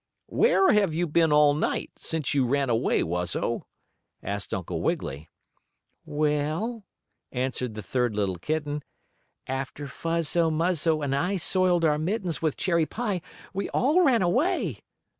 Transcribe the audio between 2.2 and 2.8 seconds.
you ran